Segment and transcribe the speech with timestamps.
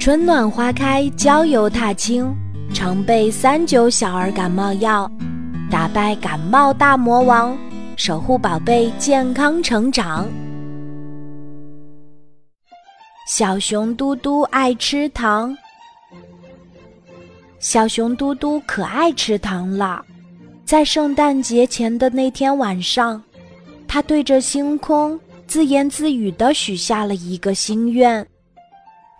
[0.00, 2.34] 春暖花开，郊游踏青，
[2.72, 5.06] 常备三九小儿感冒药，
[5.70, 7.54] 打败感冒大魔王，
[7.98, 10.26] 守护宝贝健康成长。
[13.28, 15.54] 小熊嘟嘟爱吃糖，
[17.58, 20.02] 小熊嘟嘟可爱吃糖了。
[20.64, 23.22] 在圣诞节前的那天晚上，
[23.86, 28.26] 他对着星空自言自语地许下了一个心愿：“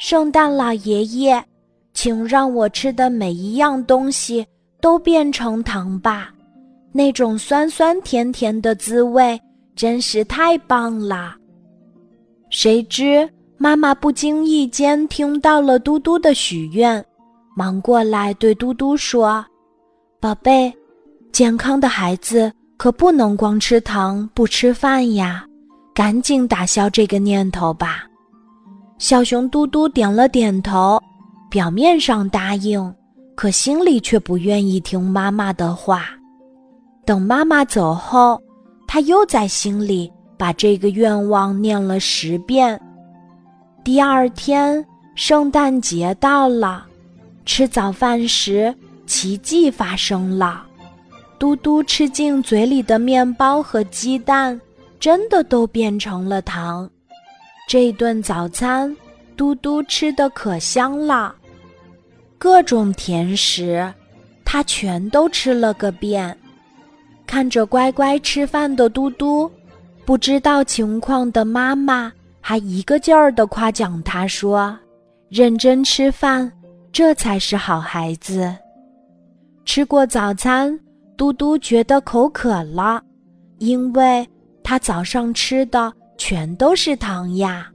[0.01, 1.45] 圣诞老爷爷，
[1.93, 4.46] 请让我吃的每一样东西
[4.81, 6.32] 都变成糖吧，
[6.90, 9.39] 那种酸酸甜甜的滋味
[9.76, 11.36] 真是太棒了。”
[12.49, 13.29] 谁知
[13.59, 17.04] 妈妈不经意间听到了嘟嘟的许愿，
[17.54, 19.45] 忙过来对嘟嘟说
[20.18, 20.73] ：“宝贝。”
[21.31, 25.46] 健康的孩子可不能光吃糖不吃饭呀！
[25.95, 28.10] 赶紧打消这个念头吧。
[29.00, 31.03] 小熊嘟嘟点了点头，
[31.49, 32.95] 表面上答应，
[33.34, 36.11] 可心里却不愿意听妈妈的话。
[37.06, 38.39] 等妈妈走后，
[38.87, 42.78] 他又在心里把这个愿望念了十遍。
[43.83, 44.84] 第二天，
[45.15, 46.84] 圣诞节到了，
[47.47, 48.73] 吃早饭时，
[49.06, 50.67] 奇迹发生了。
[51.39, 54.61] 嘟嘟吃进嘴里的面包和鸡蛋，
[55.01, 56.89] 真的都变成了糖。
[57.71, 58.97] 这顿早餐，
[59.37, 61.33] 嘟嘟吃的可香了，
[62.37, 63.89] 各种甜食，
[64.45, 66.37] 他全都吃了个遍。
[67.29, 69.49] 看着乖乖吃饭的嘟嘟，
[70.05, 74.77] 不知道情况的妈妈还一个劲儿的夸奖他说
[75.31, 76.51] ：“认真吃饭，
[76.91, 78.53] 这才是好孩子。”
[79.65, 80.77] 吃过早餐。
[81.17, 83.01] 嘟嘟觉得口渴了，
[83.59, 84.29] 因为
[84.65, 87.67] 他早上吃的全都是糖呀。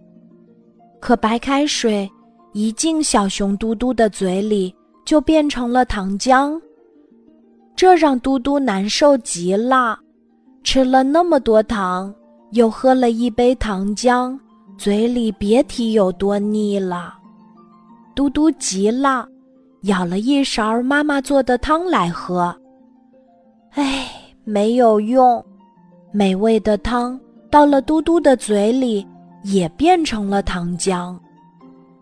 [1.02, 2.08] 可白开水
[2.54, 6.62] 一进小熊嘟嘟的嘴里，就变成了糖浆，
[7.76, 9.98] 这让嘟嘟难受极了。
[10.64, 12.14] 吃了那么多糖，
[12.52, 14.38] 又喝了一杯糖浆，
[14.78, 17.16] 嘴里别提有多腻了。
[18.14, 19.28] 嘟嘟急了，
[19.82, 22.56] 舀了一勺妈妈做的汤来喝。
[23.72, 24.08] 唉，
[24.44, 25.44] 没有用，
[26.12, 27.20] 美味的汤
[27.56, 29.08] 到了嘟嘟的嘴里，
[29.44, 31.18] 也变成了糖浆。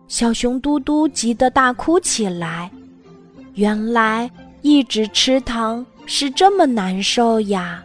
[0.08, 2.68] 小熊嘟嘟急得大哭起来。
[3.52, 4.28] 原来
[4.62, 7.84] 一直吃糖是这么难受呀！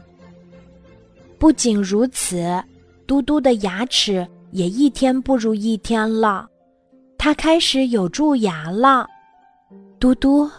[1.37, 2.59] 不仅如此，
[3.05, 6.49] 嘟嘟的牙齿也一天不如一天了，
[7.19, 9.05] 它开始有蛀牙了。
[9.99, 10.49] 嘟嘟，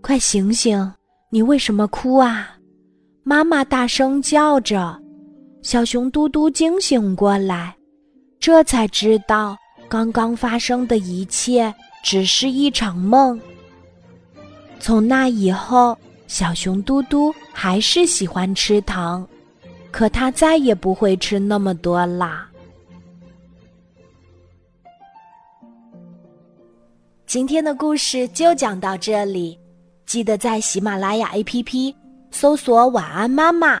[0.00, 0.92] 快醒醒！
[1.30, 2.56] 你为什么哭啊？
[3.22, 5.00] 妈妈大声叫着，
[5.66, 7.74] 小熊嘟嘟惊醒过来，
[8.38, 9.56] 这才知道
[9.88, 13.40] 刚刚发生的一切只是一场梦。
[14.78, 19.26] 从那以后，小熊嘟嘟还是喜欢吃糖，
[19.90, 22.48] 可它再也不会吃那么多啦。
[27.26, 29.58] 今天的故事就讲到这里，
[30.06, 31.92] 记得在喜马拉雅 APP。
[32.32, 33.80] 搜索“晚安妈妈”，